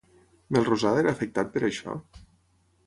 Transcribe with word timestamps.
Melrosada 0.57 1.03
era 1.03 1.13
afectat 1.17 1.53
per 1.59 1.65
això? 1.69 1.99